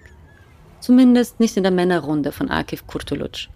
Zumindest 0.79 1.39
nicht 1.39 1.57
in 1.57 1.63
der 1.63 1.71
Männerrunde 1.71 2.31
von 2.31 2.49
Akif 2.49 2.87
Kurtuluc. 2.87 3.47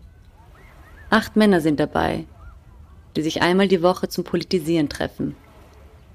Acht 1.10 1.36
Männer 1.36 1.60
sind 1.62 1.80
dabei, 1.80 2.26
die 3.16 3.22
sich 3.22 3.42
einmal 3.42 3.68
die 3.68 3.82
Woche 3.82 4.08
zum 4.10 4.24
Politisieren 4.24 4.90
treffen. 4.90 5.36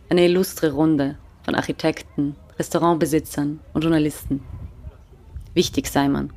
Eine 0.08 0.24
illustre 0.24 0.72
Runde 0.72 1.16
von 1.42 1.54
Architekten, 1.54 2.36
Restaurantbesitzern 2.58 3.60
und 3.72 3.82
Journalisten. 3.82 4.42
Wichtig 5.54 5.88
sei 5.88 6.08
man. 6.08 6.32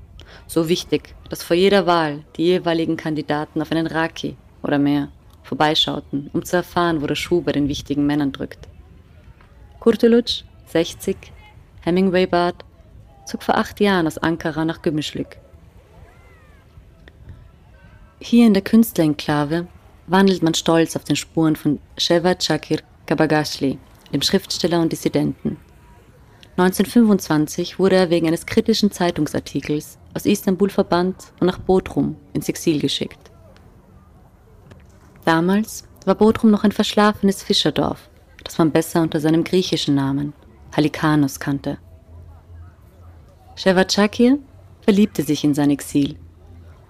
So 0.48 0.70
wichtig, 0.70 1.15
dass 1.29 1.43
vor 1.43 1.55
jeder 1.55 1.86
Wahl 1.86 2.24
die 2.38 2.43
jeweiligen 2.43 2.98
Kandidaten 2.98 3.62
auf 3.62 3.72
einen 3.72 3.88
Raki 3.88 4.36
oder 4.62 4.79
mehr 4.79 5.10
vorbeischauten, 5.43 6.29
um 6.34 6.46
zu 6.46 6.55
erfahren, 6.55 7.01
wo 7.01 7.08
der 7.08 7.15
Schuh 7.15 7.41
bei 7.41 7.51
den 7.51 7.67
wichtigen 7.67 8.05
Männern 8.05 8.32
drückt. 8.32 8.67
Kurtuluc, 9.79 10.43
60, 10.67 11.17
Hemingway-Bart, 11.82 12.63
zog 13.25 13.43
vor 13.43 13.58
acht 13.58 13.79
Jahren 13.79 14.08
aus 14.08 14.17
Ankara 14.17 14.65
nach 14.65 14.82
Gümüşlük. 14.82 15.38
Hier 18.19 18.47
in 18.47 18.54
der 18.54 18.63
Künstlerenklave 18.63 19.67
wandelt 20.07 20.43
man 20.43 20.53
stolz 20.53 20.95
auf 20.95 21.03
den 21.03 21.15
Spuren 21.15 21.55
von 21.55 21.79
Sheva 21.97 22.35
Chakir 22.35 22.81
Kabagashli, 23.05 23.77
dem 24.11 24.21
Schriftsteller 24.21 24.81
und 24.81 24.91
Dissidenten. 24.91 25.57
1925 26.57 27.79
wurde 27.79 27.95
er 27.95 28.09
wegen 28.09 28.27
eines 28.27 28.45
kritischen 28.45 28.91
Zeitungsartikels 28.91 29.97
aus 30.13 30.25
Istanbul 30.25 30.69
verbannt 30.69 31.33
und 31.39 31.47
nach 31.47 31.57
Bodrum 31.57 32.15
ins 32.33 32.47
Exil 32.47 32.79
geschickt. 32.79 33.31
Damals 35.25 35.87
war 36.05 36.15
Bodrum 36.15 36.51
noch 36.51 36.63
ein 36.63 36.71
verschlafenes 36.71 37.41
Fischerdorf, 37.41 38.09
das 38.43 38.57
man 38.57 38.71
besser 38.71 39.01
unter 39.01 39.19
seinem 39.19 39.43
griechischen 39.43 39.95
Namen 39.95 40.33
Halikanos 40.75 41.39
kannte. 41.39 41.77
Sheva 43.55 43.85
Chakir 43.85 44.37
verliebte 44.81 45.23
sich 45.23 45.43
in 45.43 45.53
sein 45.53 45.71
Exil 45.71 46.17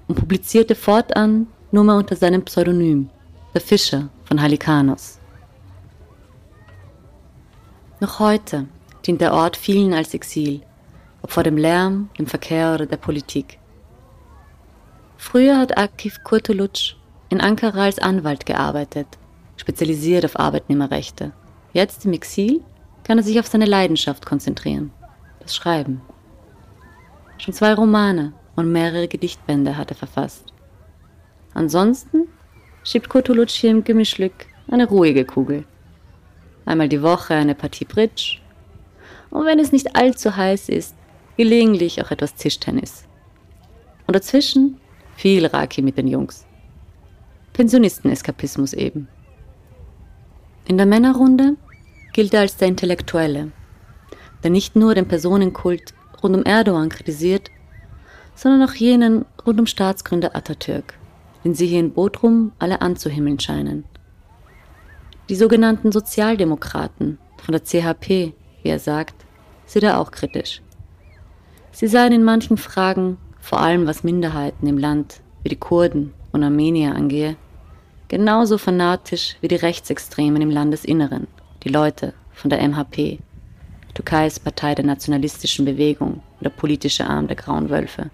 und 0.08 0.16
publizierte 0.16 0.76
fortan 0.76 1.48
nur 1.74 1.84
mal 1.84 1.98
unter 1.98 2.16
seinem 2.16 2.44
Pseudonym, 2.44 3.10
der 3.56 3.60
Fischer 3.60 4.10
von 4.26 4.40
Halikanos. 4.40 5.20
Noch 8.00 8.20
heute 8.20 8.68
dient 9.08 9.22
der 9.22 9.34
Ort 9.34 9.58
vielen 9.58 9.92
als 9.92 10.14
Exil, 10.14 10.62
ob 11.24 11.32
vor 11.32 11.42
dem 11.42 11.58
Lärm, 11.58 12.10
dem 12.20 12.28
Verkehr 12.28 12.76
oder 12.76 12.86
der 12.86 12.98
Politik. 12.98 13.58
Früher 15.18 15.58
hat 15.58 15.76
Akif 15.76 16.24
Kurtuluc 16.24 16.94
in 17.30 17.42
Ankara 17.42 17.86
als 17.86 17.98
Anwalt 17.98 18.46
gearbeitet, 18.46 19.08
spezialisiert 19.58 20.26
auf 20.26 20.40
Arbeitnehmerrechte. 20.40 21.32
Jetzt 21.74 22.06
im 22.06 22.14
Exil 22.14 22.62
kann 23.04 23.18
er 23.18 23.24
sich 23.24 23.40
auf 23.40 23.48
seine 23.48 23.66
Leidenschaft 23.66 24.28
konzentrieren, 24.28 24.92
das 25.40 25.56
Schreiben. 25.56 26.04
Schon 27.40 27.56
zwei 27.56 27.74
Romane 27.74 28.34
und 28.56 28.72
mehrere 28.72 29.08
Gedichtbände 29.08 29.76
hat 29.76 29.90
er 29.90 29.98
verfasst. 29.98 30.53
Ansonsten 31.54 32.28
schiebt 32.84 33.10
Kotolucci 33.10 33.68
im 33.68 33.84
Gemischlück 33.84 34.34
eine 34.70 34.88
ruhige 34.88 35.26
Kugel. 35.26 35.66
Einmal 36.66 36.90
die 36.90 37.02
Woche 37.02 37.36
eine 37.36 37.56
Partie 37.56 37.86
Bridge 37.86 38.40
und 39.30 39.46
wenn 39.46 39.60
es 39.60 39.72
nicht 39.72 39.96
allzu 39.96 40.36
heiß 40.36 40.70
ist, 40.70 40.96
gelegentlich 41.38 42.02
auch 42.02 42.12
etwas 42.12 42.36
Tischtennis. 42.36 43.06
Und 44.08 44.16
dazwischen 44.16 44.80
viel 45.16 45.46
Raki 45.46 45.82
mit 45.82 45.98
den 45.98 46.08
Jungs. 46.08 46.46
Pensionisten-Eskapismus 47.54 48.74
eben. 48.74 49.08
In 50.66 50.78
der 50.78 50.86
Männerrunde 50.86 51.56
gilt 52.14 52.34
er 52.34 52.42
als 52.42 52.58
der 52.58 52.68
Intellektuelle, 52.68 53.52
der 54.44 54.52
nicht 54.52 54.76
nur 54.76 54.96
den 54.96 55.08
Personenkult 55.08 55.94
rund 56.22 56.36
um 56.36 56.44
Erdogan 56.44 56.90
kritisiert, 56.90 57.52
sondern 58.36 58.68
auch 58.68 58.74
jenen 58.74 59.26
rund 59.46 59.60
um 59.60 59.68
Staatsgründer 59.68 60.36
Atatürk 60.36 60.96
den 61.44 61.56
sie 61.56 61.68
hier 61.68 61.80
in 61.80 61.94
Bodrum 61.94 62.52
alle 62.60 62.82
anzuhimmeln 62.82 63.40
scheinen. 63.40 63.86
Die 65.30 65.36
sogenannten 65.36 65.92
Sozialdemokraten 65.92 67.18
von 67.38 67.52
der 67.54 67.64
CHP, 67.64 68.34
wie 68.62 68.70
er 68.70 68.80
sagt, 68.80 69.16
sieht 69.66 69.84
er 69.84 70.00
auch 70.00 70.12
kritisch. 70.12 70.62
Sie 71.72 71.88
seien 71.88 72.12
in 72.12 72.24
manchen 72.24 72.58
Fragen, 72.58 73.18
vor 73.40 73.60
allem 73.62 73.88
was 73.88 74.04
Minderheiten 74.04 74.68
im 74.68 74.78
Land 74.78 75.22
wie 75.44 75.50
die 75.50 75.56
Kurden 75.56 76.14
und 76.32 76.44
Armenier 76.44 76.96
angehe, 76.96 77.36
genauso 78.08 78.58
fanatisch 78.58 79.38
wie 79.42 79.48
die 79.48 79.56
Rechtsextremen 79.56 80.42
im 80.42 80.52
Landesinneren, 80.52 81.28
die 81.64 81.70
Leute 81.70 82.14
von 82.32 82.50
der 82.50 82.62
MHP, 82.62 83.20
Türkeis 83.94 84.40
Partei 84.40 84.76
der 84.76 84.86
nationalistischen 84.86 85.66
Bewegung 85.66 86.22
oder 86.40 86.50
politische 86.50 87.08
Arm 87.08 87.28
der 87.28 87.36
Grauen 87.36 87.70
Wölfe. 87.70 88.10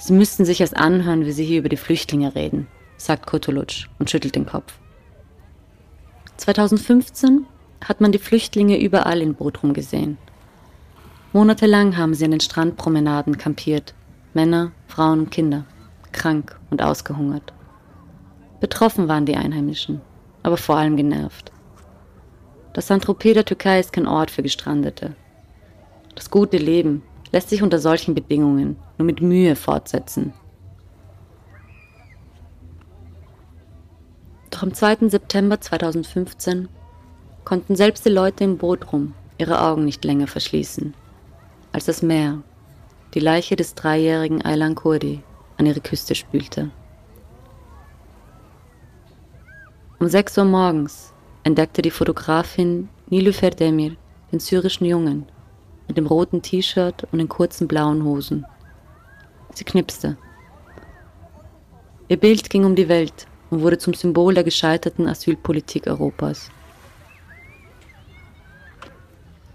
Sie 0.00 0.14
müssten 0.14 0.46
sich 0.46 0.62
erst 0.62 0.78
anhören, 0.78 1.26
wie 1.26 1.32
Sie 1.32 1.44
hier 1.44 1.58
über 1.58 1.68
die 1.68 1.76
Flüchtlinge 1.76 2.34
reden, 2.34 2.68
sagt 2.96 3.26
Kotolutsch 3.26 3.90
und 3.98 4.08
schüttelt 4.08 4.34
den 4.34 4.46
Kopf. 4.46 4.78
2015 6.38 7.44
hat 7.84 8.00
man 8.00 8.10
die 8.10 8.18
Flüchtlinge 8.18 8.80
überall 8.80 9.20
in 9.20 9.34
Bodrum 9.34 9.74
gesehen. 9.74 10.16
Monatelang 11.34 11.98
haben 11.98 12.14
sie 12.14 12.24
an 12.24 12.30
den 12.30 12.40
Strandpromenaden 12.40 13.36
kampiert. 13.36 13.94
Männer, 14.32 14.72
Frauen 14.86 15.20
und 15.20 15.30
Kinder. 15.30 15.66
Krank 16.12 16.58
und 16.70 16.80
ausgehungert. 16.80 17.52
Betroffen 18.58 19.06
waren 19.06 19.26
die 19.26 19.36
Einheimischen, 19.36 20.00
aber 20.42 20.56
vor 20.56 20.76
allem 20.76 20.96
genervt. 20.96 21.52
Das 22.72 22.86
Saint-Tropez 22.86 23.34
der 23.34 23.44
Türkei 23.44 23.80
ist 23.80 23.92
kein 23.92 24.06
Ort 24.06 24.30
für 24.30 24.42
Gestrandete. 24.42 25.14
Das 26.14 26.30
gute 26.30 26.56
Leben 26.56 27.02
lässt 27.32 27.50
sich 27.50 27.62
unter 27.62 27.78
solchen 27.78 28.14
Bedingungen 28.14 28.76
nur 28.98 29.06
mit 29.06 29.20
Mühe 29.20 29.56
fortsetzen. 29.56 30.32
Doch 34.50 34.62
am 34.62 34.74
2. 34.74 35.08
September 35.08 35.60
2015 35.60 36.68
konnten 37.44 37.76
selbst 37.76 38.04
die 38.04 38.10
Leute 38.10 38.44
im 38.44 38.58
Boot 38.58 38.92
rum 38.92 39.14
ihre 39.38 39.62
Augen 39.62 39.84
nicht 39.84 40.04
länger 40.04 40.26
verschließen, 40.26 40.94
als 41.72 41.86
das 41.86 42.02
Meer 42.02 42.42
die 43.14 43.20
Leiche 43.20 43.56
des 43.56 43.74
dreijährigen 43.74 44.42
Aylan 44.44 44.74
Kurdi 44.74 45.22
an 45.56 45.66
ihre 45.66 45.80
Küste 45.80 46.14
spülte. 46.14 46.70
Um 49.98 50.08
6 50.08 50.38
Uhr 50.38 50.44
morgens 50.44 51.12
entdeckte 51.42 51.82
die 51.82 51.90
Fotografin 51.90 52.88
Nilüfer 53.08 53.50
Demir 53.50 53.96
den 54.30 54.40
syrischen 54.40 54.86
Jungen 54.86 55.26
mit 55.90 55.96
dem 55.96 56.06
roten 56.06 56.40
T-Shirt 56.40 57.08
und 57.10 57.18
den 57.18 57.28
kurzen 57.28 57.66
blauen 57.66 58.04
Hosen. 58.04 58.46
Sie 59.52 59.64
knipste. 59.64 60.16
Ihr 62.06 62.16
Bild 62.16 62.48
ging 62.48 62.64
um 62.64 62.76
die 62.76 62.88
Welt 62.88 63.26
und 63.50 63.62
wurde 63.62 63.76
zum 63.76 63.94
Symbol 63.94 64.32
der 64.32 64.44
gescheiterten 64.44 65.08
Asylpolitik 65.08 65.88
Europas. 65.88 66.48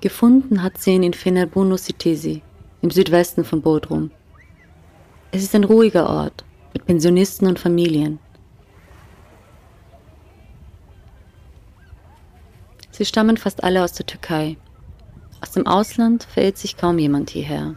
Gefunden 0.02 0.62
hat 0.62 0.78
sie 0.78 0.96
ihn 0.96 1.04
in 1.04 1.14
Fenerbahce 1.14 1.78
Sitesi, 1.78 2.42
im 2.82 2.92
Südwesten 2.92 3.46
von 3.46 3.62
Bodrum. 3.62 4.12
Es 5.32 5.42
ist 5.42 5.56
ein 5.56 5.64
ruhiger 5.64 6.10
Ort 6.10 6.44
mit 6.74 6.86
Pensionisten 6.86 7.48
und 7.48 7.60
Familien. 7.60 8.20
Sie 12.92 13.06
stammen 13.06 13.38
fast 13.38 13.64
alle 13.64 13.82
aus 13.82 13.94
der 13.94 14.06
Türkei. 14.06 14.58
Aus 15.42 15.52
dem 15.52 15.68
Ausland 15.68 16.24
verirrt 16.24 16.58
sich 16.58 16.78
kaum 16.78 17.00
jemand 17.00 17.30
hierher. 17.30 17.76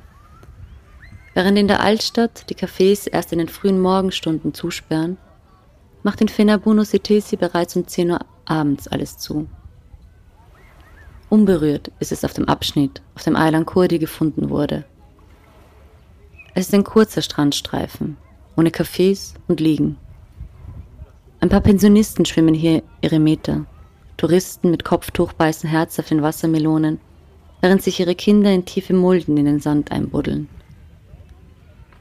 Während 1.34 1.58
in 1.58 1.68
der 1.68 1.80
Altstadt 1.80 2.48
die 2.50 2.54
Cafés 2.54 3.08
erst 3.08 3.32
in 3.32 3.38
den 3.38 3.48
frühen 3.48 3.80
Morgenstunden 3.80 4.54
zusperren, 4.54 5.18
macht 6.02 6.20
in 6.20 6.28
Fenerbahce 6.28 6.84
Sitesi 6.84 7.36
bereits 7.36 7.76
um 7.76 7.86
10 7.86 8.10
Uhr 8.10 8.20
abends 8.44 8.88
alles 8.88 9.18
zu. 9.18 9.48
Unberührt 11.28 11.92
ist 12.00 12.12
es 12.12 12.24
auf 12.24 12.32
dem 12.32 12.48
Abschnitt, 12.48 13.02
auf 13.14 13.22
dem 13.22 13.36
Aylan 13.36 13.66
Kurdi 13.66 13.98
gefunden 13.98 14.48
wurde. 14.48 14.84
Es 16.54 16.68
ist 16.68 16.74
ein 16.74 16.84
kurzer 16.84 17.22
Strandstreifen, 17.22 18.16
ohne 18.56 18.70
Cafés 18.70 19.34
und 19.46 19.60
Liegen. 19.60 19.98
Ein 21.40 21.50
paar 21.50 21.60
Pensionisten 21.60 22.24
schwimmen 22.24 22.54
hier 22.54 22.82
ihre 23.02 23.20
Meter, 23.20 23.66
Touristen 24.16 24.72
mit 24.72 24.84
Kopftuch 24.84 25.32
beißen 25.32 25.70
Herz 25.70 25.96
auf 26.00 26.08
den 26.08 26.22
Wassermelonen, 26.22 26.98
während 27.60 27.82
sich 27.82 28.00
ihre 28.00 28.14
Kinder 28.14 28.52
in 28.52 28.64
tiefe 28.64 28.94
Mulden 28.94 29.36
in 29.36 29.46
den 29.46 29.60
Sand 29.60 29.90
einbuddeln. 29.90 30.48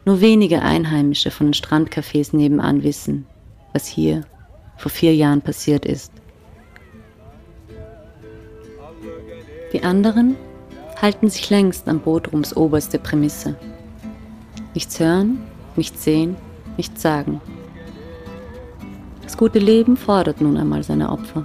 Nur 0.06 0.22
wenige 0.22 0.62
Einheimische 0.62 1.32
von 1.32 1.48
den 1.48 1.54
Strandcafés 1.54 2.36
nebenan 2.36 2.84
wissen, 2.84 3.26
was 3.74 3.88
hier 3.88 4.22
vor 4.78 4.92
vier 4.92 5.16
Jahren 5.16 5.42
passiert 5.42 5.86
ist. 5.86 6.12
Die 9.74 9.84
anderen 9.84 10.38
halten 11.02 11.30
sich 11.30 11.50
längst 11.50 11.88
an 11.88 12.00
Bodrums 12.00 12.56
oberste 12.56 13.00
Prämisse. 13.00 13.56
Nichts 14.74 15.00
hören, 15.00 15.40
nichts 15.76 16.04
sehen, 16.04 16.36
nichts 16.78 17.02
sagen. 17.02 17.42
Das 19.24 19.36
gute 19.36 19.60
Leben 19.60 19.98
fordert 19.98 20.40
nun 20.40 20.56
einmal 20.58 20.84
seine 20.84 21.12
Opfer. 21.12 21.44